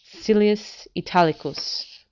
Silius 0.19 0.87
Italicus, 0.95 1.83
xi. 1.85 1.87